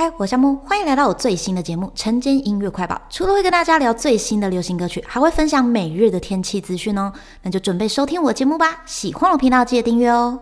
[0.00, 2.94] 嗨，我夏木，欢迎来到我最新的节目《晨间音乐快报》。
[3.10, 7.12] 除了会跟大家聊最新的流行歌曲，还会分享每日的天气资讯哦。
[7.42, 8.84] 那就准备收听我的节目吧。
[8.86, 10.38] 喜欢我频道，记得订阅哦。